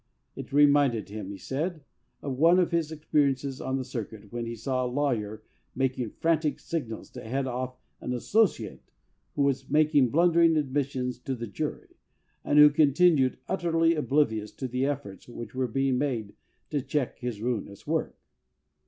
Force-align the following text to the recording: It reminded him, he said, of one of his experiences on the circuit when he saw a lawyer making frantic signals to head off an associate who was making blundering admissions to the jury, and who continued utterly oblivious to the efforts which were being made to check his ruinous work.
It 0.35 0.51
reminded 0.51 1.09
him, 1.09 1.29
he 1.29 1.37
said, 1.37 1.83
of 2.23 2.39
one 2.39 2.57
of 2.57 2.71
his 2.71 2.91
experiences 2.91 3.61
on 3.61 3.77
the 3.77 3.83
circuit 3.85 4.31
when 4.31 4.47
he 4.47 4.55
saw 4.55 4.83
a 4.83 4.87
lawyer 4.89 5.43
making 5.75 6.09
frantic 6.09 6.57
signals 6.57 7.11
to 7.11 7.21
head 7.23 7.45
off 7.45 7.77
an 7.99 8.11
associate 8.11 8.81
who 9.35 9.43
was 9.43 9.69
making 9.69 10.09
blundering 10.09 10.57
admissions 10.57 11.19
to 11.19 11.35
the 11.35 11.45
jury, 11.45 11.97
and 12.43 12.57
who 12.57 12.71
continued 12.71 13.37
utterly 13.47 13.93
oblivious 13.93 14.51
to 14.53 14.67
the 14.67 14.87
efforts 14.87 15.29
which 15.29 15.53
were 15.53 15.67
being 15.67 15.99
made 15.99 16.33
to 16.71 16.81
check 16.81 17.19
his 17.19 17.39
ruinous 17.39 17.85
work. 17.85 18.17